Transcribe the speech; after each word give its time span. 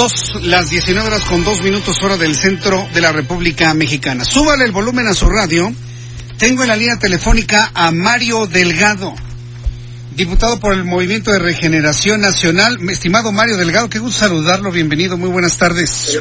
Dos, 0.00 0.42
las 0.44 0.70
19 0.70 1.08
horas 1.08 1.24
con 1.24 1.44
dos 1.44 1.60
minutos 1.60 2.02
hora 2.02 2.16
del 2.16 2.34
centro 2.34 2.88
de 2.94 3.02
la 3.02 3.12
República 3.12 3.74
Mexicana. 3.74 4.24
Súbale 4.24 4.64
el 4.64 4.72
volumen 4.72 5.06
a 5.06 5.12
su 5.12 5.28
radio. 5.28 5.70
Tengo 6.38 6.62
en 6.62 6.68
la 6.68 6.76
línea 6.76 6.98
telefónica 6.98 7.70
a 7.74 7.90
Mario 7.90 8.46
Delgado, 8.46 9.14
diputado 10.16 10.58
por 10.58 10.72
el 10.72 10.86
Movimiento 10.86 11.30
de 11.32 11.38
Regeneración 11.38 12.22
Nacional. 12.22 12.78
Estimado 12.88 13.30
Mario 13.30 13.58
Delgado, 13.58 13.90
qué 13.90 13.98
gusto 13.98 14.20
saludarlo. 14.20 14.72
Bienvenido, 14.72 15.18
muy 15.18 15.28
buenas 15.28 15.58
tardes. 15.58 16.18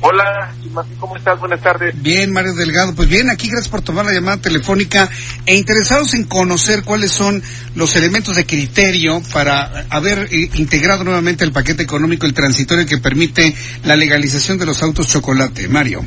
Hola, 0.00 0.52
¿cómo 1.00 1.16
estás? 1.16 1.40
Buenas 1.40 1.60
tardes. 1.60 2.00
Bien, 2.00 2.32
Mario 2.32 2.54
Delgado. 2.54 2.94
Pues 2.94 3.08
bien, 3.08 3.30
aquí 3.30 3.48
gracias 3.48 3.68
por 3.68 3.82
tomar 3.82 4.06
la 4.06 4.12
llamada 4.12 4.36
telefónica 4.36 5.10
e 5.44 5.56
interesados 5.56 6.14
en 6.14 6.24
conocer 6.24 6.84
cuáles 6.84 7.10
son 7.10 7.42
los 7.74 7.96
elementos 7.96 8.36
de 8.36 8.46
criterio 8.46 9.20
para 9.32 9.86
haber 9.90 10.28
eh, 10.32 10.50
integrado 10.54 11.02
nuevamente 11.02 11.42
el 11.42 11.50
paquete 11.50 11.82
económico, 11.82 12.26
el 12.26 12.34
transitorio 12.34 12.86
que 12.86 12.98
permite 12.98 13.54
la 13.84 13.96
legalización 13.96 14.56
de 14.56 14.66
los 14.66 14.82
autos 14.84 15.08
chocolate. 15.08 15.66
Mario. 15.66 16.04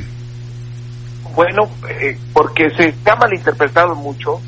Bueno, 1.34 1.70
eh, 1.88 2.18
porque 2.32 2.70
se 2.70 2.94
ha 3.10 3.16
malinterpretado 3.16 3.94
mucho 3.94 4.40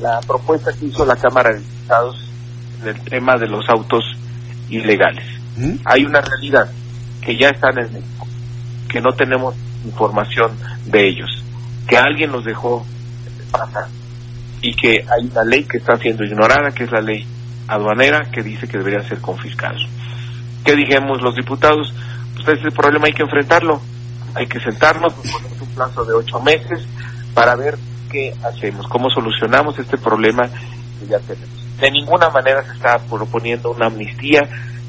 la 0.00 0.20
propuesta 0.20 0.72
que 0.72 0.86
hizo 0.86 1.04
la 1.04 1.16
Cámara 1.16 1.52
de 1.52 1.60
Diputados 1.60 2.30
en 2.82 2.88
el 2.88 3.00
tema 3.02 3.36
de 3.36 3.46
los 3.46 3.68
autos 3.68 4.04
ilegales. 4.68 5.24
¿Mm? 5.56 5.74
Hay 5.84 6.04
una 6.04 6.20
realidad 6.20 6.70
que 7.20 7.36
ya 7.36 7.48
están 7.48 7.78
en 7.78 7.92
México, 7.92 8.26
que 8.90 9.00
no 9.00 9.12
tenemos 9.12 9.54
información 9.84 10.52
de 10.86 11.08
ellos, 11.08 11.44
que 11.86 11.96
alguien 11.96 12.32
los 12.32 12.44
dejó 12.44 12.84
pasar 13.50 13.86
y 14.60 14.74
que 14.74 15.04
hay 15.08 15.26
una 15.30 15.44
ley 15.44 15.64
que 15.64 15.78
está 15.78 15.96
siendo 15.96 16.24
ignorada, 16.24 16.72
que 16.72 16.84
es 16.84 16.92
la 16.92 17.00
ley 17.00 17.26
aduanera, 17.68 18.30
que 18.30 18.42
dice 18.42 18.68
que 18.68 18.78
deberían 18.78 19.08
ser 19.08 19.20
confiscados. 19.20 19.86
¿Qué 20.64 20.74
dijimos 20.76 21.22
los 21.22 21.34
diputados? 21.34 21.94
Pues 22.34 22.58
ese 22.58 22.70
problema 22.70 23.06
hay 23.06 23.12
que 23.12 23.22
enfrentarlo, 23.22 23.80
hay 24.34 24.46
que 24.46 24.60
sentarnos, 24.60 25.12
poner 25.14 25.62
un 25.62 25.68
plazo 25.68 26.04
de 26.04 26.14
ocho 26.14 26.40
meses 26.40 26.86
para 27.32 27.54
ver 27.54 27.78
qué 28.10 28.34
hacemos, 28.44 28.86
cómo 28.88 29.08
solucionamos 29.08 29.78
este 29.78 29.96
problema 29.96 30.48
que 30.98 31.06
ya 31.06 31.18
tenemos. 31.20 31.48
De 31.78 31.90
ninguna 31.90 32.28
manera 32.28 32.62
se 32.64 32.72
está 32.72 32.98
proponiendo 32.98 33.70
una 33.70 33.86
amnistía 33.86 34.42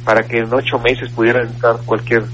para 0.03 0.23
que 0.23 0.39
en 0.39 0.53
ocho 0.53 0.79
meses 0.79 1.11
pudiera 1.11 1.41
entrar 1.43 1.77
cualquier 1.85 2.25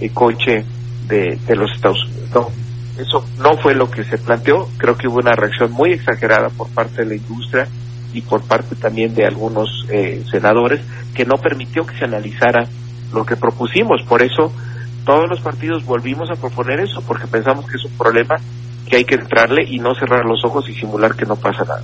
eh, 0.00 0.10
coche 0.14 0.64
de, 1.06 1.38
de 1.46 1.56
los 1.56 1.70
Estados 1.72 2.04
Unidos. 2.04 2.30
No, 2.34 3.02
eso 3.02 3.24
no 3.38 3.56
fue 3.58 3.74
lo 3.74 3.90
que 3.90 4.04
se 4.04 4.18
planteó. 4.18 4.68
Creo 4.78 4.96
que 4.96 5.08
hubo 5.08 5.18
una 5.18 5.32
reacción 5.32 5.72
muy 5.72 5.92
exagerada 5.92 6.48
por 6.48 6.68
parte 6.70 7.02
de 7.02 7.08
la 7.08 7.14
industria 7.14 7.68
y 8.12 8.22
por 8.22 8.42
parte 8.42 8.74
también 8.76 9.14
de 9.14 9.26
algunos 9.26 9.86
eh, 9.90 10.24
senadores 10.30 10.80
que 11.14 11.26
no 11.26 11.36
permitió 11.36 11.84
que 11.84 11.96
se 11.98 12.04
analizara 12.04 12.66
lo 13.12 13.24
que 13.24 13.36
propusimos. 13.36 14.02
Por 14.08 14.22
eso 14.22 14.52
todos 15.04 15.28
los 15.28 15.40
partidos 15.40 15.84
volvimos 15.84 16.30
a 16.30 16.34
proponer 16.34 16.80
eso, 16.80 17.02
porque 17.06 17.26
pensamos 17.26 17.66
que 17.66 17.76
es 17.76 17.84
un 17.84 17.96
problema 17.96 18.36
que 18.88 18.96
hay 18.96 19.04
que 19.04 19.16
entrarle 19.16 19.62
y 19.68 19.78
no 19.78 19.94
cerrar 19.94 20.24
los 20.24 20.44
ojos 20.44 20.68
y 20.68 20.74
simular 20.74 21.14
que 21.16 21.26
no 21.26 21.36
pasa 21.36 21.62
nada. 21.64 21.82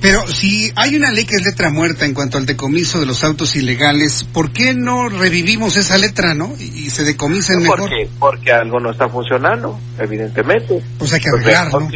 Pero 0.00 0.24
si 0.28 0.70
hay 0.76 0.94
una 0.96 1.10
ley 1.10 1.24
que 1.24 1.34
es 1.36 1.44
letra 1.44 1.70
muerta 1.70 2.04
en 2.04 2.14
cuanto 2.14 2.38
al 2.38 2.46
decomiso 2.46 3.00
de 3.00 3.06
los 3.06 3.24
autos 3.24 3.56
ilegales, 3.56 4.22
¿por 4.24 4.52
qué 4.52 4.72
no 4.72 5.08
revivimos 5.08 5.76
esa 5.76 5.98
letra, 5.98 6.34
no? 6.34 6.54
Y, 6.58 6.64
y 6.86 6.90
se 6.90 7.02
decomisen 7.04 7.60
mejor. 7.62 7.80
Porque, 7.80 8.08
porque 8.18 8.52
algo 8.52 8.78
no 8.78 8.92
está 8.92 9.08
funcionando, 9.08 9.78
evidentemente. 9.98 10.82
Pues 10.98 11.12
hay 11.12 11.20
que 11.20 11.30
arreglarlo. 11.30 11.88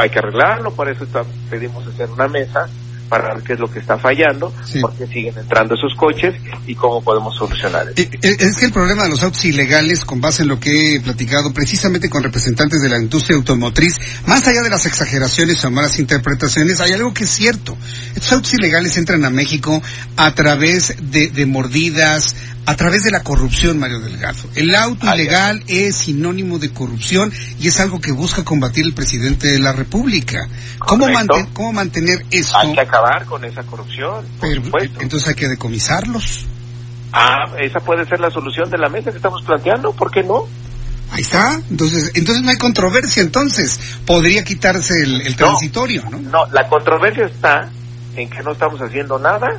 hay 0.00 0.10
que 0.10 0.18
arreglarlo, 0.18 0.72
por 0.74 0.90
eso 0.90 1.04
está- 1.04 1.24
pedimos 1.50 1.86
hacer 1.86 2.08
una 2.10 2.26
mesa 2.28 2.68
para 3.12 3.34
ver 3.34 3.42
qué 3.42 3.52
es 3.52 3.60
lo 3.60 3.70
que 3.70 3.78
está 3.78 3.98
fallando, 3.98 4.54
Sí. 4.64 4.80
por 4.80 4.94
qué 4.96 5.06
siguen 5.06 5.36
entrando 5.36 5.74
esos 5.74 5.94
coches 5.98 6.34
y 6.66 6.74
cómo 6.74 7.02
podemos 7.04 7.36
solucionar 7.36 7.82
eso. 7.90 8.00
Eh, 8.00 8.08
eh, 8.22 8.36
Es 8.38 8.56
que 8.56 8.64
el 8.64 8.72
problema 8.72 9.02
de 9.02 9.10
los 9.10 9.22
autos 9.22 9.44
ilegales, 9.44 10.06
con 10.06 10.18
base 10.22 10.44
en 10.44 10.48
lo 10.48 10.58
que 10.58 10.96
he 10.96 11.00
platicado 11.02 11.52
precisamente 11.52 12.08
con 12.08 12.22
representantes 12.22 12.80
de 12.80 12.88
la 12.88 12.96
industria 12.98 13.36
automotriz, 13.36 13.98
más 14.24 14.46
allá 14.46 14.62
de 14.62 14.70
las 14.70 14.86
exageraciones 14.86 15.62
o 15.62 15.70
malas 15.70 15.98
interpretaciones, 15.98 16.80
hay 16.80 16.92
algo 16.92 17.12
que 17.12 17.24
es 17.24 17.30
cierto. 17.30 17.76
Estos 18.16 18.32
autos 18.32 18.54
ilegales 18.54 18.96
entran 18.96 19.22
a 19.26 19.30
México 19.30 19.82
a 20.16 20.34
través 20.34 20.94
de, 21.02 21.28
de 21.28 21.44
mordidas, 21.44 22.34
a 22.64 22.76
través 22.76 23.02
de 23.02 23.10
la 23.10 23.22
corrupción, 23.22 23.78
Mario 23.78 23.98
Delgado. 24.00 24.38
El 24.54 24.74
auto 24.74 25.08
Ah, 25.08 25.14
ilegal 25.16 25.62
es 25.66 25.96
sinónimo 25.96 26.58
de 26.58 26.72
corrupción 26.72 27.32
y 27.58 27.68
es 27.68 27.80
algo 27.80 28.00
que 28.00 28.12
busca 28.12 28.44
combatir 28.44 28.84
el 28.84 28.94
presidente 28.94 29.48
de 29.48 29.58
la 29.58 29.72
República. 29.72 30.46
¿Cómo, 30.78 31.06
Correcto. 31.06 31.34
manten- 31.34 31.48
cómo 31.52 31.72
mantener 31.72 32.24
esto? 32.30 32.56
Hay 32.56 32.72
que 32.72 32.80
acabar 32.80 33.24
con 33.26 33.44
esa 33.44 33.62
corrupción, 33.64 34.24
por 34.38 34.48
Pero, 34.48 34.64
supuesto. 34.64 35.00
entonces 35.00 35.28
hay 35.28 35.34
que 35.34 35.48
decomisarlos. 35.48 36.46
Ah, 37.12 37.52
esa 37.60 37.80
puede 37.80 38.06
ser 38.06 38.20
la 38.20 38.30
solución 38.30 38.70
de 38.70 38.78
la 38.78 38.88
mesa 38.88 39.10
que 39.10 39.16
estamos 39.16 39.42
planteando, 39.42 39.92
¿por 39.92 40.10
qué 40.10 40.22
no? 40.22 40.46
Ahí 41.10 41.20
está. 41.20 41.60
Entonces, 41.68 42.12
entonces 42.14 42.42
no 42.42 42.50
hay 42.50 42.56
controversia. 42.56 43.22
Entonces, 43.22 43.78
podría 44.06 44.44
quitarse 44.44 45.02
el, 45.02 45.20
el 45.22 45.36
transitorio, 45.36 46.04
¿no? 46.10 46.18
No, 46.20 46.46
la 46.52 46.66
controversia 46.68 47.26
está 47.26 47.68
en 48.16 48.30
que 48.30 48.42
no 48.42 48.52
estamos 48.52 48.80
haciendo 48.80 49.18
nada 49.18 49.58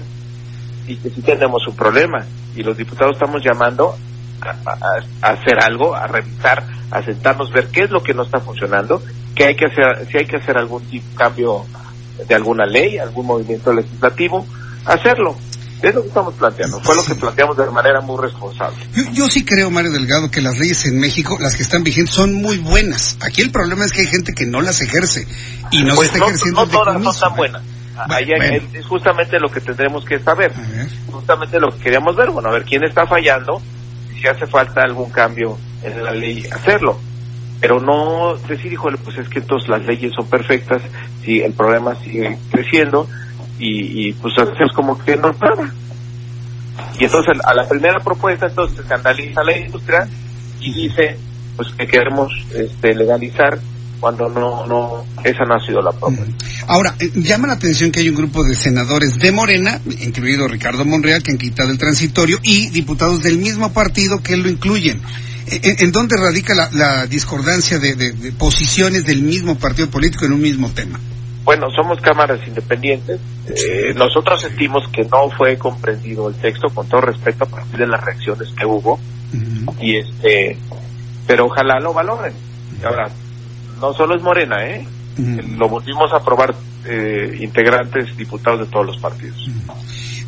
y 0.87 0.95
que 0.97 1.09
sí 1.09 1.21
tenemos 1.21 1.65
un 1.67 1.75
problema. 1.75 2.25
Y 2.55 2.63
los 2.63 2.77
diputados 2.77 3.13
estamos 3.15 3.41
llamando 3.43 3.95
a, 4.41 4.49
a- 4.49 4.77
a 5.21 5.29
hacer 5.33 5.59
algo, 5.63 5.95
a 5.95 6.07
revisar, 6.07 6.63
a 6.91 7.01
sentarnos, 7.03 7.51
ver 7.51 7.67
qué 7.67 7.83
es 7.83 7.89
lo 7.91 8.03
que 8.03 8.13
no 8.13 8.23
está 8.23 8.39
funcionando, 8.39 9.01
que 9.35 9.45
hay 9.45 9.55
que 9.55 9.65
hacer, 9.65 10.07
si 10.11 10.17
hay 10.17 10.25
que 10.25 10.37
hacer 10.37 10.57
algún 10.57 10.83
tipo, 10.85 11.05
cambio 11.15 11.65
de 12.27 12.35
alguna 12.35 12.65
ley, 12.65 12.97
algún 12.97 13.25
movimiento 13.25 13.73
legislativo, 13.73 14.45
hacerlo. 14.85 15.35
Es 15.81 15.93
lo 15.93 16.01
que 16.01 16.07
estamos 16.07 16.33
planteando. 16.35 16.79
Fue 16.79 16.95
lo 16.95 17.03
que 17.03 17.13
planteamos 17.15 17.57
de 17.57 17.69
manera 17.69 17.99
muy 17.99 18.17
responsable. 18.21 18.77
Yo, 18.95 19.03
yo 19.11 19.27
sí 19.27 19.43
creo, 19.43 19.69
Mario 19.69 19.91
Delgado, 19.91 20.31
que 20.31 20.39
las 20.39 20.57
leyes 20.57 20.85
en 20.85 20.97
México, 20.97 21.37
las 21.41 21.57
que 21.57 21.63
están 21.63 21.83
vigentes, 21.83 22.15
son 22.15 22.33
muy 22.35 22.57
buenas. 22.57 23.17
Aquí 23.19 23.41
el 23.41 23.51
problema 23.51 23.83
es 23.83 23.91
que 23.91 24.01
hay 24.01 24.07
gente 24.07 24.33
que 24.33 24.45
no 24.45 24.61
las 24.61 24.79
ejerce 24.79 25.27
y 25.71 25.83
no 25.83 25.95
Pues 25.95 26.07
se 26.11 26.13
está 26.13 26.19
no, 26.19 26.27
ejerciendo 26.27 26.61
no 26.61 26.65
el 26.67 26.71
todas 26.71 26.93
son 26.93 27.01
decomiso. 27.01 27.19
tan 27.25 27.35
buenas. 27.35 27.61
Ahí 28.09 28.25
bueno. 28.25 28.67
es 28.73 28.85
justamente 28.85 29.39
lo 29.39 29.49
que 29.49 29.61
tendremos 29.61 30.03
que 30.05 30.19
saber. 30.19 30.51
Justamente 31.11 31.59
lo 31.59 31.71
que 31.71 31.79
queríamos 31.79 32.15
ver, 32.15 32.31
bueno, 32.31 32.49
a 32.49 32.53
ver 32.53 32.63
quién 32.63 32.83
está 32.83 33.05
fallando, 33.05 33.61
si 34.15 34.27
hace 34.27 34.47
falta 34.47 34.81
algún 34.81 35.11
cambio 35.11 35.57
en 35.83 36.03
la 36.03 36.11
ley, 36.11 36.45
hacerlo. 36.51 36.99
Pero 37.59 37.79
no 37.79 38.35
decir, 38.47 38.73
híjole, 38.73 38.97
pues 38.97 39.17
es 39.17 39.29
que 39.29 39.39
entonces 39.39 39.69
las 39.69 39.85
leyes 39.85 40.11
son 40.13 40.27
perfectas, 40.27 40.81
si 41.23 41.41
el 41.41 41.53
problema 41.53 41.95
sigue 41.95 42.37
creciendo, 42.51 43.07
y, 43.59 44.09
y 44.09 44.13
pues 44.13 44.33
hacemos 44.37 44.73
como 44.73 44.97
que 45.03 45.15
no 45.15 45.29
es 45.29 45.39
nada. 45.39 45.71
Y 46.99 47.05
entonces 47.05 47.37
a 47.45 47.53
la 47.53 47.67
primera 47.67 47.99
propuesta 47.99 48.47
entonces 48.47 48.77
se 48.77 48.81
escandaliza 48.83 49.43
la 49.43 49.57
industria 49.57 50.07
y 50.59 50.73
dice 50.73 51.17
pues 51.55 51.69
que 51.77 51.87
queremos 51.87 52.31
este, 52.53 52.95
legalizar 52.95 53.59
cuando 53.99 54.27
no, 54.27 54.65
no, 54.65 55.05
esa 55.23 55.45
no 55.45 55.55
ha 55.55 55.59
sido 55.65 55.81
la 55.81 55.91
propuesta. 55.91 56.45
Ahora, 56.67 56.95
eh, 56.99 57.11
llama 57.15 57.47
la 57.47 57.53
atención 57.53 57.91
que 57.91 57.99
hay 58.01 58.09
un 58.09 58.15
grupo 58.15 58.43
de 58.43 58.55
senadores 58.55 59.17
de 59.17 59.31
Morena, 59.31 59.79
incluido 60.01 60.47
Ricardo 60.47 60.85
Monreal, 60.85 61.21
que 61.23 61.31
han 61.31 61.37
quitado 61.37 61.69
el 61.71 61.77
transitorio, 61.77 62.39
y 62.43 62.69
diputados 62.69 63.21
del 63.23 63.37
mismo 63.37 63.71
partido 63.73 64.21
que 64.21 64.37
lo 64.37 64.49
incluyen. 64.49 65.01
Eh, 65.47 65.59
¿En, 65.63 65.75
en 65.85 65.91
dónde 65.91 66.15
radica 66.17 66.53
la, 66.55 66.69
la 66.71 67.05
discordancia 67.07 67.79
de, 67.79 67.95
de- 67.95 68.11
de 68.13 68.31
posiciones 68.31 69.05
del 69.05 69.21
mismo 69.23 69.57
partido 69.59 69.89
político 69.89 70.25
en 70.25 70.33
un 70.33 70.41
mismo 70.41 70.69
tema? 70.71 70.99
Bueno, 71.43 71.67
somos 71.75 71.99
cámaras 71.99 72.39
independientes. 72.47 73.19
Eh, 73.49 73.93
nosotros 73.95 74.41
sentimos 74.41 74.87
que 74.93 75.03
no 75.03 75.29
fue 75.37 75.57
comprendido 75.57 76.29
el 76.29 76.35
texto, 76.35 76.69
con 76.73 76.87
todo 76.87 77.01
respeto, 77.01 77.43
a 77.43 77.47
partir 77.47 77.79
de 77.79 77.87
las 77.87 78.01
reacciones 78.01 78.47
que 78.57 78.65
hubo. 78.65 78.97
Y 79.81 79.97
este, 79.97 80.57
pero 81.27 81.47
ojalá 81.47 81.79
lo 81.81 81.93
valoren. 81.93 82.31
Ahora, 82.85 83.09
no 83.81 83.93
solo 83.93 84.15
es 84.15 84.21
Morena, 84.21 84.55
¿eh? 84.65 84.87
Lo 85.57 85.69
volvimos 85.69 86.11
a 86.13 86.17
aprobar 86.17 86.55
eh, 86.85 87.37
integrantes, 87.41 88.15
diputados 88.17 88.61
de 88.61 88.65
todos 88.67 88.85
los 88.87 88.97
partidos. 88.97 89.37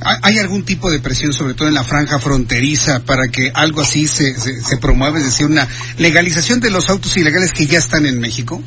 ¿Hay- 0.02 0.18
¿Hay 0.22 0.40
algún 0.40 0.64
tipo 0.64 0.92
de 0.92 1.00
presión, 1.00 1.34
sobre 1.34 1.54
todo 1.54 1.68
en 1.68 1.74
la 1.74 1.84
franja 1.84 2.20
fronteriza, 2.20 3.04
para 3.04 3.28
que 3.30 3.52
algo 3.54 3.82
así 3.82 4.08
se, 4.08 4.34
se, 4.36 4.62
se 4.62 4.78
promueva, 4.78 5.18
es 5.18 5.26
decir, 5.26 5.48
una 5.48 5.68
legalización 5.98 6.60
de 6.60 6.70
los 6.70 6.90
autos 6.90 7.16
ilegales 7.18 7.52
que 7.54 7.66
ya 7.66 7.80
están 7.80 8.06
en 8.06 8.20
México? 8.20 8.62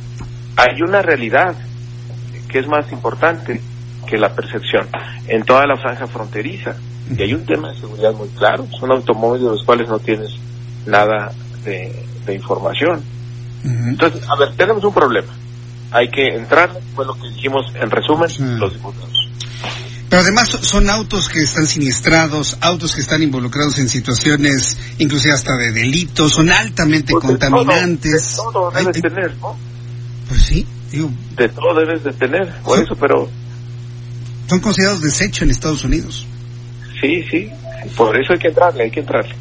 Hay 0.57 0.83
una 0.83 1.03
realidad 1.03 1.55
que 2.49 2.59
es 2.59 2.67
más 2.67 2.91
importante 2.91 3.61
que 4.07 4.17
la 4.17 4.35
percepción 4.35 4.89
en 5.29 5.45
toda 5.45 5.67
la 5.67 5.77
franja 5.77 6.07
fronteriza. 6.07 6.75
Y 7.17 7.23
hay 7.23 7.33
un 7.35 7.45
tema 7.47 7.71
de 7.73 7.79
seguridad 7.81 8.13
muy 8.15 8.29
claro. 8.31 8.67
Son 8.79 8.91
automóviles 8.91 9.45
de 9.45 9.51
los 9.53 9.65
cuales 9.65 9.89
no 9.89 9.99
tienes 9.99 10.31
nada 10.87 11.31
de, 11.65 12.05
información. 12.35 13.03
Entonces, 13.65 14.23
a 14.29 14.39
ver, 14.39 14.55
tenemos 14.57 14.85
un 14.85 14.93
problema. 14.93 15.29
Hay 15.91 16.11
que 16.11 16.29
entrar, 16.29 16.71
fue 16.95 17.07
lo 17.07 17.15
que 17.15 17.29
dijimos 17.29 17.67
en 17.75 17.91
resumen, 17.91 18.59
los 18.59 18.73
diputados. 18.73 19.29
Pero 20.09 20.23
además 20.23 20.49
son 20.49 20.89
autos 20.89 21.29
que 21.29 21.41
están 21.41 21.67
siniestrados, 21.67 22.57
autos 22.63 22.95
que 22.95 23.03
están 23.03 23.23
involucrados 23.23 23.79
en 23.79 23.89
situaciones, 23.89 24.79
inclusive 24.99 25.35
hasta 25.35 25.57
de 25.57 25.73
delitos, 25.73 26.33
son 26.33 26.51
altamente 26.51 27.13
pues 27.13 27.25
contaminantes. 27.25 28.37
De 28.37 28.43
todo, 28.43 28.71
debes 28.71 29.03
tener, 29.03 29.37
¿no? 29.37 29.57
Pues 30.29 30.43
sí, 30.43 30.67
digo. 30.91 31.11
De 31.37 31.49
todo 31.51 31.75
debes 31.75 32.05
de 32.05 32.13
tener, 32.13 32.51
por 32.63 32.79
eso, 32.79 32.95
pero. 32.97 33.29
Son 34.49 34.61
considerados 34.61 35.03
desecho 35.03 35.45
en 35.45 35.51
Estados 35.51 35.85
Unidos. 35.85 36.27
Sí, 37.01 37.23
sí, 37.31 37.51
por 37.97 38.21
eso 38.21 38.33
hay 38.33 38.39
que 38.39 38.49
entrarle, 38.49 38.85
hay 38.85 38.91
que 38.91 39.01
entrarle. 39.01 39.35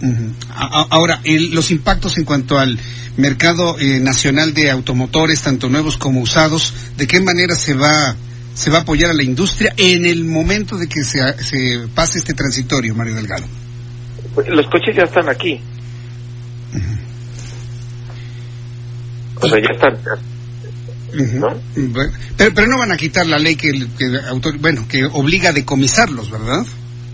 Ahora, 0.89 1.21
los 1.51 1.71
impactos 1.71 2.17
en 2.17 2.25
cuanto 2.25 2.57
al 2.57 2.77
mercado 3.17 3.77
eh, 3.79 3.99
nacional 3.99 4.53
de 4.53 4.69
automotores, 4.69 5.41
tanto 5.41 5.69
nuevos 5.69 5.97
como 5.97 6.21
usados, 6.21 6.73
¿de 6.97 7.07
qué 7.07 7.19
manera 7.19 7.55
se 7.55 7.73
va 7.73 8.15
se 8.53 8.71
va 8.71 8.79
a 8.79 8.81
apoyar 8.81 9.11
a 9.11 9.13
la 9.13 9.21
industria 9.21 9.71
en 9.77 10.07
el 10.07 10.25
momento 10.25 10.77
de 10.77 10.87
que 10.87 11.03
se, 11.03 11.21
se 11.43 11.87
pase 11.93 12.17
este 12.17 12.33
transitorio, 12.33 12.95
Mario 12.95 13.13
Delgado? 13.13 13.45
Los 14.47 14.65
coches 14.67 14.95
ya 14.95 15.03
están 15.03 15.29
aquí. 15.29 15.61
O 19.39 19.47
sea, 19.47 19.59
ya 19.59 19.69
están. 19.73 20.19
¿no? 21.39 21.55
Pero, 22.35 22.53
pero, 22.53 22.67
no 22.67 22.77
van 22.77 22.91
a 22.91 22.97
quitar 22.97 23.25
la 23.27 23.37
ley 23.37 23.55
que, 23.55 23.71
bueno, 24.59 24.87
que 24.87 25.05
obliga 25.05 25.49
a 25.49 25.53
decomisarlos, 25.53 26.29
¿verdad? 26.29 26.65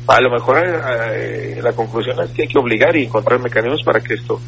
A 0.07 0.19
lo 0.19 0.29
mejor 0.29 0.61
eh, 1.13 1.59
la 1.63 1.71
conclusión 1.73 2.19
es 2.23 2.31
que 2.31 2.43
hay 2.43 2.47
que 2.47 2.59
obligar 2.59 2.95
y 2.95 3.05
encontrar 3.05 3.39
mecanismos 3.39 3.81
para 3.83 4.01
que 4.01 4.15
esto 4.15 4.39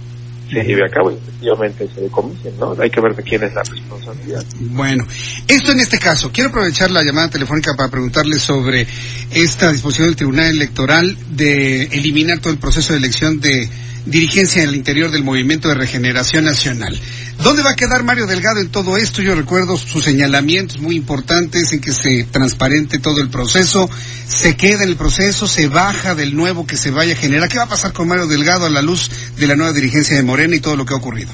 se 0.49 0.63
lleve 0.63 0.85
a 0.85 0.89
cabo 0.89 1.11
y 1.11 1.15
efectivamente 1.15 1.87
se 1.93 2.01
decomisen, 2.01 2.57
¿no? 2.59 2.75
Hay 2.79 2.89
que 2.89 3.01
ver 3.01 3.15
de 3.15 3.23
quién 3.23 3.43
es 3.43 3.53
la 3.53 3.63
responsabilidad. 3.63 4.43
Bueno, 4.59 5.07
esto 5.47 5.71
en 5.71 5.79
este 5.79 5.97
caso, 5.97 6.29
quiero 6.31 6.49
aprovechar 6.49 6.91
la 6.91 7.03
llamada 7.03 7.29
telefónica 7.29 7.73
para 7.75 7.89
preguntarle 7.89 8.39
sobre 8.39 8.85
esta 9.31 9.71
disposición 9.71 10.07
del 10.07 10.15
Tribunal 10.15 10.47
Electoral 10.47 11.17
de 11.31 11.83
eliminar 11.83 12.39
todo 12.39 12.53
el 12.53 12.59
proceso 12.59 12.93
de 12.93 12.99
elección 12.99 13.39
de 13.39 13.69
dirigencia 14.05 14.61
en 14.61 14.69
el 14.69 14.75
interior 14.75 15.11
del 15.11 15.23
Movimiento 15.23 15.67
de 15.67 15.75
Regeneración 15.75 16.45
Nacional. 16.45 16.99
¿Dónde 17.43 17.63
va 17.63 17.71
a 17.71 17.75
quedar 17.75 18.03
Mario 18.03 18.27
Delgado 18.27 18.59
en 18.59 18.69
todo 18.69 18.97
esto? 18.97 19.21
Yo 19.21 19.35
recuerdo 19.35 19.77
sus 19.77 20.03
señalamientos 20.03 20.79
muy 20.79 20.95
importantes 20.95 21.73
en 21.73 21.81
que 21.81 21.91
se 21.91 22.23
transparente 22.23 22.99
todo 22.99 23.19
el 23.19 23.29
proceso, 23.29 23.89
se 24.27 24.55
queda 24.55 24.83
en 24.83 24.89
el 24.89 24.95
proceso, 24.95 25.47
se 25.47 25.67
baja 25.67 26.15
del 26.15 26.35
nuevo 26.35 26.65
que 26.65 26.77
se 26.77 26.91
vaya 26.91 27.13
a 27.13 27.17
generar. 27.17 27.49
¿Qué 27.49 27.57
va 27.57 27.65
a 27.65 27.69
pasar 27.69 27.93
con 27.93 28.07
Mario 28.07 28.27
Delgado 28.27 28.65
a 28.65 28.69
la 28.69 28.81
luz 28.81 29.09
de 29.35 29.47
la 29.47 29.55
nueva 29.55 29.73
dirigencia 29.73 30.15
de 30.15 30.23
Morena 30.23 30.55
y 30.55 30.59
todo 30.59 30.75
lo 30.75 30.85
que 30.85 30.93
ha 30.93 30.97
ocurrido? 30.97 31.31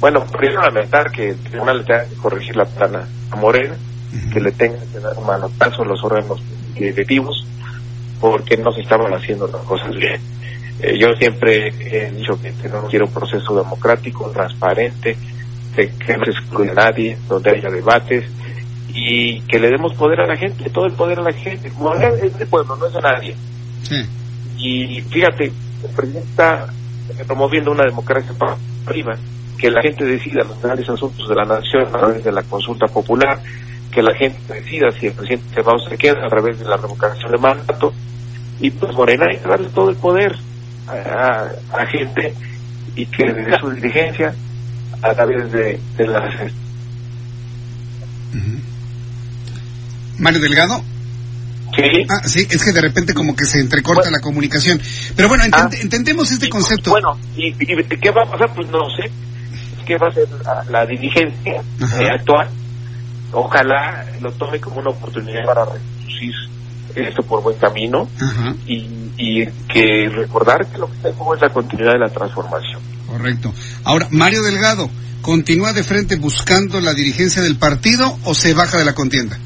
Bueno, 0.00 0.24
primero 0.26 0.62
lamentar 0.62 1.12
que 1.12 1.30
el 1.30 1.36
tribunal 1.36 1.78
le 1.78 1.84
tenga 1.84 2.04
que 2.06 2.16
corregir 2.16 2.56
la 2.56 2.64
plana 2.64 3.06
a 3.30 3.36
Morena, 3.36 3.76
que 4.32 4.40
le 4.40 4.50
tenga 4.50 4.78
que 4.92 4.98
dar 4.98 5.16
un 5.16 5.26
manotazo 5.26 5.82
a 5.82 5.86
los 5.86 6.02
órganos 6.02 6.42
directivos, 6.74 7.46
porque 8.20 8.56
no 8.56 8.72
se 8.72 8.80
estaban 8.80 9.12
haciendo 9.14 9.46
las 9.46 9.62
cosas 9.62 9.94
bien 9.94 10.20
eh, 10.82 10.98
yo 10.98 11.14
siempre 11.14 11.68
he 11.68 12.10
dicho 12.10 12.38
que 12.40 12.68
no 12.68 12.86
quiero 12.88 13.06
un 13.06 13.12
proceso 13.12 13.54
democrático, 13.54 14.30
transparente, 14.30 15.16
que 15.74 16.16
no 16.16 16.24
se 16.24 16.32
excluya 16.32 16.72
a 16.72 16.74
nadie, 16.74 17.16
donde 17.28 17.50
haya 17.50 17.70
debates 17.70 18.24
y 18.88 19.40
que 19.42 19.58
le 19.58 19.70
demos 19.70 19.94
poder 19.94 20.20
a 20.20 20.26
la 20.26 20.36
gente, 20.36 20.68
todo 20.70 20.86
el 20.86 20.92
poder 20.92 21.20
a 21.20 21.22
la 21.22 21.32
gente. 21.32 21.68
es 21.68 22.38
del 22.38 22.48
pueblo, 22.48 22.76
no 22.76 22.86
es 22.86 22.92
de 22.92 23.00
nadie. 23.00 23.36
Y 24.58 25.00
fíjate, 25.02 25.44
el 25.44 25.94
presidente 25.96 26.28
está 26.28 26.66
promoviendo 27.26 27.70
una 27.70 27.84
democracia 27.84 28.32
prima, 28.84 29.16
que 29.56 29.70
la 29.70 29.82
gente 29.82 30.04
decida 30.04 30.42
los 30.42 30.60
grandes 30.60 30.88
asuntos 30.88 31.28
de 31.28 31.34
la 31.34 31.44
nación 31.44 31.86
a 31.86 31.98
través 31.98 32.24
de 32.24 32.32
la 32.32 32.42
consulta 32.42 32.86
popular, 32.86 33.40
que 33.92 34.02
la 34.02 34.14
gente 34.14 34.52
decida 34.52 34.90
si 34.98 35.06
el 35.06 35.12
presidente 35.12 35.54
se 35.54 35.62
va 35.62 35.74
o 35.74 35.78
se 35.78 35.96
queda 35.96 36.26
a 36.26 36.28
través 36.28 36.58
de 36.58 36.64
la 36.64 36.76
revocación 36.76 37.30
de 37.30 37.38
mandato, 37.38 37.92
y 38.60 38.70
pues 38.70 38.92
Morena 38.94 39.26
hay 39.30 39.38
que 39.38 39.48
darle 39.48 39.68
todo 39.68 39.88
el 39.88 39.96
poder 39.96 40.36
a, 40.88 41.48
a 41.72 41.86
gente 41.86 42.34
y 42.94 43.06
que 43.06 43.32
desde 43.32 43.58
su 43.58 43.70
dirigencia 43.70 44.34
a 45.02 45.14
través 45.14 45.50
de, 45.52 45.80
de 45.96 46.06
las... 46.06 46.52
Mario 50.18 50.40
Delgado. 50.40 50.82
Sí. 51.74 52.06
Ah, 52.08 52.20
sí, 52.26 52.46
es 52.48 52.62
que 52.62 52.72
de 52.72 52.80
repente 52.80 53.14
como 53.14 53.34
que 53.34 53.44
se 53.44 53.58
entrecorta 53.58 54.10
la 54.10 54.20
comunicación. 54.20 54.80
Pero 55.16 55.28
bueno, 55.28 55.44
ah. 55.52 55.68
entendemos 55.80 56.30
este 56.30 56.48
concepto. 56.48 56.90
Bueno, 56.90 57.18
¿y, 57.34 57.52
qué 57.54 58.10
va 58.10 58.22
a 58.22 58.30
pasar? 58.30 58.54
Pues 58.54 58.68
no 58.68 58.88
sé. 58.90 59.10
¿Qué 59.86 59.96
va 59.96 60.08
a 60.08 60.12
ser 60.12 60.28
la, 60.70 60.86
dirigencia 60.86 61.54
eh, 61.54 62.08
actual? 62.12 62.48
Ojalá 63.32 64.06
lo 64.20 64.30
tome 64.32 64.60
como 64.60 64.80
una 64.80 64.90
oportunidad 64.90 65.44
para 65.46 65.64
reducir 65.64 66.32
esto 66.94 67.22
por 67.22 67.42
buen 67.42 67.56
camino 67.58 68.08
y, 68.66 68.86
y, 69.16 69.46
que 69.68 70.08
recordar 70.08 70.66
que 70.66 70.78
lo 70.78 70.88
que 70.88 70.96
está 70.96 71.08
en 71.08 71.14
juego 71.14 71.34
es 71.34 71.40
la 71.40 71.50
continuidad 71.50 71.92
de 71.92 71.98
la 71.98 72.08
transformación. 72.08 72.80
Correcto. 73.06 73.52
Ahora, 73.84 74.08
Mario 74.10 74.42
Delgado, 74.42 74.88
¿continúa 75.20 75.72
de 75.72 75.82
frente 75.82 76.16
buscando 76.16 76.80
la 76.80 76.94
dirigencia 76.94 77.42
del 77.42 77.56
partido 77.56 78.16
o 78.24 78.34
se 78.34 78.54
baja 78.54 78.78
de 78.78 78.84
la 78.84 78.94
contienda? 78.94 79.38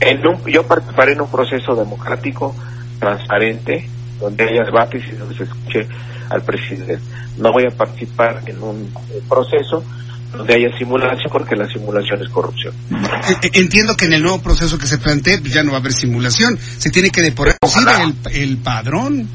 En 0.00 0.22
yo 0.46 0.66
participaré 0.66 1.12
en 1.12 1.20
un 1.20 1.30
proceso 1.30 1.74
democrático, 1.74 2.54
transparente, 3.00 3.88
donde 4.20 4.44
haya 4.44 4.64
debates 4.64 5.02
y 5.06 5.16
donde 5.16 5.36
se 5.36 5.44
escuche 5.44 5.88
al 6.30 6.42
presidente. 6.42 6.98
No 7.36 7.52
voy 7.52 7.64
a 7.64 7.76
participar 7.76 8.42
en 8.46 8.62
un 8.62 8.92
proceso 9.28 9.84
donde 10.32 10.54
haya 10.54 10.76
simulación, 10.76 11.30
porque 11.32 11.56
la 11.56 11.66
simulación 11.68 12.22
es 12.22 12.28
corrupción. 12.28 12.74
E, 12.92 13.46
e, 13.46 13.60
entiendo 13.60 13.96
que 13.96 14.04
en 14.04 14.12
el 14.12 14.22
nuevo 14.22 14.40
proceso 14.42 14.78
que 14.78 14.86
se 14.86 14.98
plantea 14.98 15.40
ya 15.42 15.62
no 15.62 15.70
va 15.72 15.78
a 15.78 15.80
haber 15.80 15.92
simulación, 15.92 16.58
se 16.58 16.90
tiene 16.90 17.10
que 17.10 17.22
depurar 17.22 17.56
el, 18.02 18.14
el 18.32 18.56
padrón. 18.58 19.28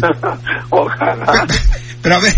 Ojalá. 0.70 1.46
Pero, 2.02 2.16
a 2.16 2.20
ver, 2.20 2.34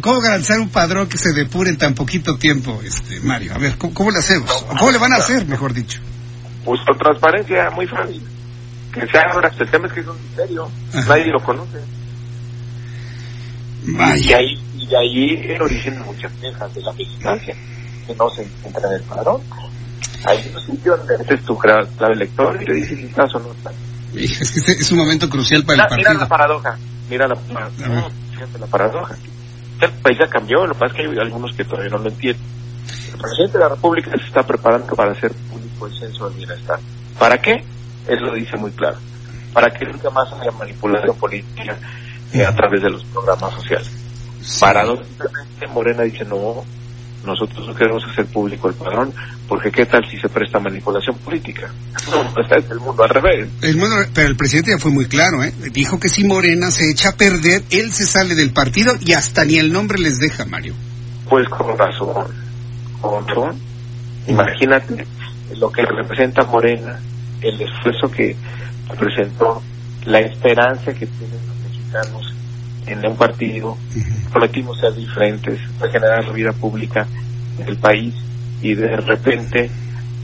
¿cómo, 0.00 0.20
garantizar 0.20 0.60
un 0.60 0.68
padrón 0.68 1.08
que 1.08 1.16
se 1.16 1.32
depure 1.32 1.70
en 1.70 1.78
tan 1.78 1.94
poquito 1.94 2.36
tiempo, 2.36 2.80
este 2.84 3.20
Mario? 3.20 3.54
A 3.54 3.58
ver, 3.58 3.78
¿cómo, 3.78 4.10
le 4.10 4.18
hacemos? 4.18 4.50
¿Cómo 4.78 4.90
le 4.90 4.98
van 4.98 5.12
a 5.14 5.16
hacer, 5.16 5.46
mejor 5.46 5.72
dicho? 5.72 6.00
Pues 6.64 6.80
con 6.86 6.98
transparencia, 6.98 7.70
muy 7.70 7.86
fácil. 7.86 8.22
Que 8.92 9.06
se 9.06 9.18
haga 9.18 9.50
el 9.58 9.70
tema 9.70 9.86
es 9.86 9.92
que 9.92 10.00
es 10.00 10.06
un 10.06 10.16
misterio, 10.22 10.70
nadie 11.06 11.26
lo 11.26 11.40
conoce. 11.40 11.78
Y 13.86 14.32
ahí 14.32 14.67
y 14.78 14.94
ahí 14.94 15.52
el 15.52 15.62
origen 15.62 15.94
de 15.94 16.00
muchas 16.00 16.32
quejas 16.40 16.74
de 16.74 16.82
la 16.82 16.92
vigilancia, 16.92 17.54
que 18.06 18.14
no 18.14 18.30
se 18.30 18.42
encuentra 18.42 18.88
en 18.88 18.94
el 18.94 19.02
padrón. 19.02 19.42
Ahí 20.24 20.38
es 20.38 20.54
un 20.54 20.76
sitio 20.76 20.96
donde 20.96 21.34
es 21.34 21.42
tu 21.44 21.56
clave 21.56 22.16
lector 22.16 22.60
y 22.60 22.66
le 22.66 22.74
dices 22.74 22.98
si 22.98 23.06
caso 23.08 23.38
no 23.38 23.52
está. 23.52 23.70
Es 24.14 24.62
que 24.64 24.72
es 24.72 24.92
un 24.92 24.98
momento 24.98 25.28
crucial 25.28 25.64
para 25.64 25.82
el 25.82 25.88
partido. 25.88 26.10
Mira 26.10 26.14
la 26.14 26.28
paradoja, 26.28 26.78
mira 27.08 27.28
la, 27.28 27.36
la 28.58 28.66
paradoja. 28.66 29.16
El 29.80 29.90
país 29.90 30.18
ya 30.18 30.28
cambió, 30.28 30.66
lo 30.66 30.74
que 30.74 30.80
pasa 30.80 30.92
es 30.92 30.96
que 30.96 31.12
hay 31.12 31.18
algunos 31.18 31.54
que 31.54 31.64
todavía 31.64 31.90
no 31.90 31.98
lo 31.98 32.08
entienden. 32.08 32.44
El 33.12 33.18
presidente 33.18 33.58
de 33.58 33.64
la 33.64 33.68
República 33.68 34.10
se 34.10 34.26
está 34.26 34.42
preparando 34.42 34.94
para 34.96 35.12
hacer 35.12 35.32
público 35.32 35.86
el 35.86 35.98
censo 35.98 36.28
del 36.28 36.38
bienestar. 36.38 36.80
¿Para 37.18 37.40
qué? 37.40 37.62
Él 38.08 38.22
lo 38.22 38.34
dice 38.34 38.56
muy 38.56 38.70
claro. 38.72 38.96
Para 39.52 39.70
que 39.70 39.84
nunca 39.84 40.10
más 40.10 40.32
haya 40.32 40.50
manipulación 40.52 41.16
política 41.16 41.76
eh, 42.32 42.44
a 42.44 42.54
través 42.54 42.82
de 42.82 42.90
los 42.90 43.04
programas 43.04 43.52
sociales. 43.54 43.90
Paradójicamente, 44.60 45.66
Morena 45.72 46.02
dice, 46.02 46.24
no, 46.24 46.64
nosotros 47.24 47.66
no 47.66 47.74
queremos 47.74 48.02
hacer 48.04 48.26
público 48.26 48.68
el 48.68 48.74
padrón, 48.74 49.12
porque 49.48 49.70
qué 49.70 49.86
tal 49.86 50.08
si 50.08 50.18
se 50.18 50.28
presta 50.28 50.58
manipulación 50.58 51.16
política. 51.18 51.70
No, 52.10 52.40
está 52.40 52.56
es 52.56 52.70
el 52.70 52.80
mundo 52.80 53.02
al 53.02 53.10
revés. 53.10 53.48
pero 54.14 54.28
el 54.28 54.36
presidente 54.36 54.72
ya 54.72 54.78
fue 54.78 54.90
muy 54.90 55.06
claro, 55.06 55.42
¿eh? 55.42 55.52
Dijo 55.72 55.98
que 55.98 56.08
si 56.08 56.24
Morena 56.24 56.70
se 56.70 56.90
echa 56.90 57.10
a 57.10 57.16
perder, 57.16 57.62
él 57.70 57.92
se 57.92 58.06
sale 58.06 58.34
del 58.34 58.52
partido 58.52 58.94
y 59.00 59.12
hasta 59.12 59.44
ni 59.44 59.58
el 59.58 59.72
nombre 59.72 59.98
les 59.98 60.18
deja, 60.18 60.44
Mario. 60.44 60.74
Pues 61.28 61.48
con 61.48 61.76
razón, 61.76 62.26
con 63.00 63.26
razón. 63.26 63.56
Imagínate 64.26 65.06
lo 65.56 65.70
que 65.70 65.82
representa 65.82 66.44
Morena, 66.44 66.98
el 67.42 67.60
esfuerzo 67.60 68.10
que 68.10 68.36
presentó, 68.98 69.62
la 70.04 70.20
esperanza 70.20 70.92
que 70.92 71.06
tienen 71.06 71.40
los 71.46 71.56
mexicanos 71.70 72.37
en 72.92 73.06
un 73.06 73.16
partido, 73.16 73.76
prometimos 74.32 74.78
ser 74.78 74.94
diferentes, 74.94 75.60
regenerar 75.80 76.24
la 76.24 76.32
vida 76.32 76.52
pública 76.52 77.06
del 77.58 77.76
país 77.76 78.14
y 78.62 78.74
de 78.74 78.96
repente 78.96 79.70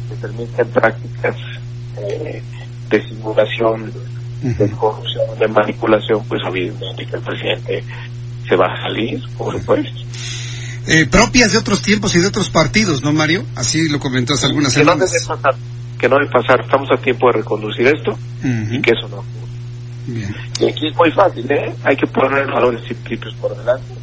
se 0.09 0.17
permiten 0.17 0.69
prácticas 0.69 1.37
eh, 1.99 2.43
de 2.91 3.09
simulación, 3.09 3.93
de 4.43 4.71
corrupción, 4.73 5.39
de 5.39 5.49
manipulación, 5.49 6.25
pues 6.29 6.43
obviamente 6.47 7.07
que 7.07 7.17
el 7.17 7.23
presidente 7.23 7.85
se 8.49 8.57
va 8.57 8.67
a 8.67 8.83
salir, 8.83 9.23
por 9.39 9.59
supuesto. 9.59 10.01
Eh, 10.87 11.07
propias 11.07 11.53
de 11.53 11.59
otros 11.59 11.81
tiempos 11.81 12.15
y 12.15 12.21
de 12.21 12.27
otros 12.27 12.51
partidos, 12.51 13.03
¿no, 13.03 13.13
Mario? 13.13 13.45
Así 13.57 13.89
lo 13.89 13.99
comentó 13.99 14.35
hace 14.35 14.47
algunas 14.47 14.73
semanas. 14.73 15.11
que 15.99 16.09
no 16.09 16.17
debe 16.17 16.31
pasar, 16.31 16.61
estamos 16.61 16.89
a 16.93 17.01
tiempo 17.01 17.29
de 17.29 17.39
reconducir 17.39 17.87
esto 17.87 18.19
y 18.43 18.83
que 18.83 18.91
eso 18.91 19.09
no 19.09 19.25
Y 20.07 20.67
aquí 20.67 20.89
es 20.89 20.97
muy 20.97 21.11
fácil, 21.11 21.51
¿eh? 21.51 21.73
Hay 21.85 21.97
que 21.97 22.07
poner 22.07 22.47
valores 22.47 22.83
y 22.91 22.95
principios 22.95 23.35
por 23.35 23.57
delante. 23.57 23.95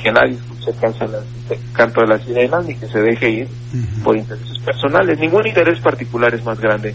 Que 0.00 0.12
nadie 0.12 0.34
escuche 0.34 0.70
el 0.70 1.72
canto 1.72 2.00
de 2.00 2.06
las 2.06 2.22
sirenas 2.24 2.64
ni 2.64 2.74
que 2.74 2.86
se 2.86 3.00
deje 3.00 3.30
ir 3.30 3.48
por 4.02 4.16
intereses 4.16 4.58
personales. 4.58 5.18
Ningún 5.18 5.46
interés 5.46 5.80
particular 5.80 6.34
es 6.34 6.44
más 6.44 6.60
grande 6.60 6.94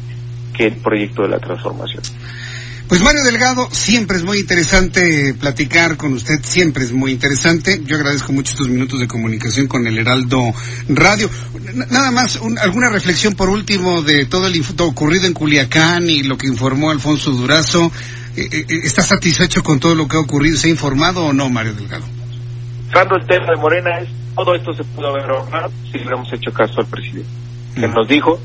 que 0.54 0.68
el 0.68 0.76
proyecto 0.76 1.24
de 1.24 1.30
la 1.30 1.40
transformación. 1.40 2.04
Pues 2.90 3.04
Mario 3.04 3.24
Delgado, 3.24 3.70
siempre 3.70 4.18
es 4.18 4.24
muy 4.24 4.40
interesante 4.40 5.36
platicar 5.40 5.96
con 5.96 6.14
usted, 6.14 6.40
siempre 6.42 6.84
es 6.84 6.92
muy 6.92 7.12
interesante. 7.12 7.80
Yo 7.86 7.98
agradezco 7.98 8.34
mucho 8.34 8.54
estos 8.54 8.68
minutos 8.68 9.00
de 9.00 9.08
comunicación 9.08 9.68
con 9.68 9.86
el 9.86 9.96
Heraldo 10.00 10.42
Radio. 10.88 11.30
nada 11.92 12.10
más, 12.10 12.42
alguna 12.60 12.90
reflexión 12.90 13.36
por 13.36 13.48
último 13.50 14.02
de 14.02 14.26
todo 14.26 14.48
el 14.48 14.60
ocurrido 14.80 15.28
en 15.28 15.34
Culiacán 15.34 16.10
y 16.10 16.24
lo 16.24 16.36
que 16.36 16.48
informó 16.48 16.90
Alfonso 16.90 17.30
Durazo. 17.30 17.92
Eh, 18.36 18.50
eh, 18.52 18.66
eh, 18.68 18.80
¿Está 18.84 19.04
satisfecho 19.04 19.62
con 19.62 19.80
todo 19.80 19.94
lo 19.94 20.08
que 20.08 20.18
ha 20.18 20.22
ocurrido? 20.22 20.58
¿Se 20.58 20.68
ha 20.68 20.72
informado 20.72 21.26
o 21.26 21.32
no, 21.32 21.48
Mario 21.48 21.76
Delgado? 21.76 22.06
Fernando, 22.88 23.18
el 23.18 23.28
tema 23.28 23.52
de 23.52 23.56
Morena 23.58 24.00
es, 24.00 24.10
todo 24.34 24.56
esto 24.56 24.74
se 24.74 24.84
pudo 24.84 25.10
haber 25.10 25.30
ahorrado 25.30 25.72
si 25.92 26.00
hubiéramos 26.00 26.34
hecho 26.34 26.52
caso 26.52 26.80
al 26.80 26.88
presidente, 26.88 27.30
que 27.76 27.88
nos 27.88 28.08
dijo, 28.08 28.40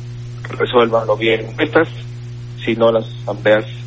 resuélvanlo 0.50 1.16
bien 1.16 1.46
en 1.58 1.86
si 2.62 2.76
no 2.76 2.92
las 2.92 3.06
asambleas 3.22 3.83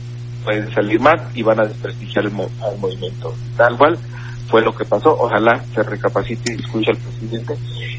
pueden 0.47 0.73
salir 0.73 0.97
mal 1.01 1.19
y 1.35 1.43
van 1.43 1.59
a 1.59 1.65
desprestigiar 1.65 2.23
el 2.23 2.31
al 2.31 2.77
movimiento. 2.79 3.35
Tal 3.57 3.77
cual 3.77 3.97
fue 4.49 4.61
lo 4.61 4.73
que 4.73 4.85
pasó. 4.85 5.09
Ojalá 5.19 5.61
se 5.75 5.83
recapacite 5.83 6.53
y 6.53 6.63
escuche 6.63 6.91
al 6.91 6.97
presidente 6.97 7.53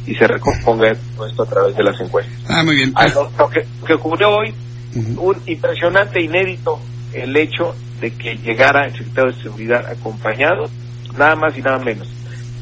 y 0.07 0.15
se 0.15 0.27
recomponga 0.27 0.93
esto 0.93 1.43
a 1.43 1.47
través 1.47 1.77
de 1.77 1.83
las 1.83 2.01
encuestas. 2.01 2.35
Ah, 2.49 2.65
muy 2.65 2.77
bien. 2.77 2.95
lo, 3.15 3.51
que, 3.51 3.93
ocurrió 3.93 4.31
hoy, 4.31 4.55
un 4.95 5.37
impresionante, 5.45 6.23
inédito, 6.23 6.81
el 7.13 7.37
hecho 7.37 7.77
de 8.01 8.13
que 8.13 8.37
llegara 8.39 8.87
el 8.87 8.93
secretario 8.93 9.33
de 9.33 9.43
Seguridad 9.43 9.87
acompañado, 9.87 10.71
nada 11.19 11.37
más 11.37 11.55
y 11.59 11.61
nada 11.61 11.79
menos, 11.81 12.09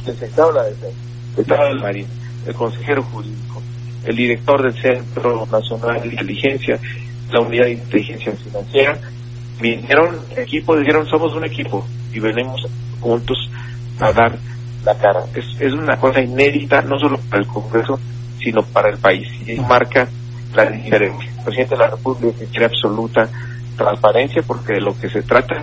el 0.00 0.14
secretario 0.14 0.52
de 0.52 0.58
la 0.58 0.64
Defensa, 0.64 0.96
el 0.96 1.36
secretario 1.36 1.66
del 1.68 1.80
Marino, 1.80 2.08
el 2.44 2.54
consejero 2.54 3.04
jurídico, 3.04 3.62
el 4.04 4.16
director 4.16 4.62
del 4.64 4.82
Centro 4.82 5.46
Nacional 5.46 6.02
de 6.02 6.08
Inteligencia, 6.08 6.80
la 7.30 7.40
Unidad 7.40 7.66
de 7.66 7.72
Inteligencia 7.72 8.32
Financiera, 8.32 8.98
vinieron 9.60 10.18
equipo, 10.36 10.76
dijeron 10.76 11.06
somos 11.06 11.34
un 11.34 11.44
equipo 11.44 11.86
y 12.12 12.20
venimos 12.20 12.66
juntos 13.00 13.50
a 14.00 14.12
dar 14.12 14.38
la 14.84 14.94
cara. 14.96 15.24
Es, 15.34 15.44
es 15.60 15.72
una 15.72 15.96
cosa 15.96 16.20
inédita, 16.20 16.82
no 16.82 16.98
solo 16.98 17.18
para 17.30 17.42
el 17.42 17.48
Congreso, 17.48 17.98
sino 18.38 18.62
para 18.62 18.90
el 18.90 18.98
país. 18.98 19.28
Y 19.46 19.58
marca 19.60 20.08
la 20.54 20.70
diferencia. 20.70 21.30
El 21.38 21.44
presidente 21.44 21.74
de 21.74 21.80
la 21.80 21.88
República 21.88 22.44
quiere 22.50 22.66
absoluta 22.66 23.28
transparencia 23.76 24.42
porque 24.42 24.74
de 24.74 24.80
lo 24.80 24.98
que 24.98 25.08
se 25.08 25.22
trata 25.22 25.62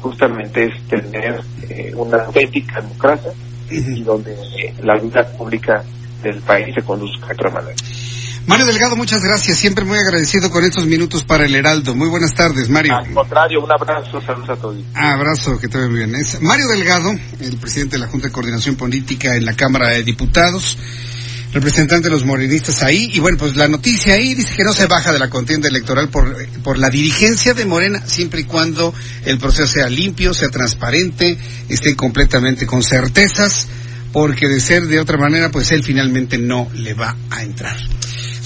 justamente 0.00 0.66
es 0.66 0.82
tener 0.84 1.40
eh, 1.68 1.92
una 1.96 2.18
auténtica 2.18 2.80
democracia 2.80 3.32
y 3.70 4.02
donde 4.02 4.36
la 4.82 4.96
vida 4.96 5.26
pública 5.36 5.82
del 6.22 6.40
país 6.42 6.74
se 6.74 6.82
conduzca 6.82 7.26
de 7.26 7.32
otra 7.32 7.50
manera. 7.50 7.76
Mario 8.48 8.64
Delgado, 8.64 8.96
muchas 8.96 9.22
gracias. 9.22 9.58
Siempre 9.58 9.84
muy 9.84 9.98
agradecido 9.98 10.50
con 10.50 10.64
estos 10.64 10.86
minutos 10.86 11.22
para 11.22 11.44
el 11.44 11.54
Heraldo. 11.54 11.94
Muy 11.94 12.08
buenas 12.08 12.32
tardes, 12.32 12.70
Mario. 12.70 12.96
Al 12.96 13.12
contrario, 13.12 13.62
un 13.62 13.70
abrazo, 13.70 14.22
saludos 14.22 14.48
a 14.48 14.56
todos. 14.56 14.76
abrazo, 14.94 15.58
que 15.58 15.68
te 15.68 15.76
vea 15.76 15.86
bien. 15.88 16.14
Es 16.14 16.40
Mario 16.40 16.66
Delgado, 16.68 17.10
el 17.40 17.58
presidente 17.58 17.96
de 17.96 18.00
la 18.00 18.06
Junta 18.06 18.28
de 18.28 18.32
Coordinación 18.32 18.76
Política 18.76 19.36
en 19.36 19.44
la 19.44 19.52
Cámara 19.52 19.88
de 19.88 20.02
Diputados, 20.02 20.78
representante 21.52 22.08
de 22.08 22.14
los 22.14 22.24
morenistas 22.24 22.82
ahí. 22.82 23.10
Y 23.12 23.20
bueno, 23.20 23.36
pues 23.36 23.54
la 23.54 23.68
noticia 23.68 24.14
ahí 24.14 24.32
dice 24.32 24.54
que 24.56 24.64
no 24.64 24.72
se 24.72 24.86
baja 24.86 25.12
de 25.12 25.18
la 25.18 25.28
contienda 25.28 25.68
electoral 25.68 26.08
por, 26.08 26.34
por 26.62 26.78
la 26.78 26.88
dirigencia 26.88 27.52
de 27.52 27.66
Morena, 27.66 28.00
siempre 28.06 28.40
y 28.40 28.44
cuando 28.44 28.94
el 29.26 29.38
proceso 29.38 29.66
sea 29.66 29.90
limpio, 29.90 30.32
sea 30.32 30.48
transparente, 30.48 31.36
esté 31.68 31.94
completamente 31.94 32.64
con 32.64 32.82
certezas, 32.82 33.68
porque 34.10 34.48
de 34.48 34.58
ser 34.58 34.84
de 34.86 35.00
otra 35.00 35.18
manera, 35.18 35.50
pues 35.50 35.70
él 35.70 35.84
finalmente 35.84 36.38
no 36.38 36.66
le 36.72 36.94
va 36.94 37.14
a 37.28 37.42
entrar. 37.42 37.76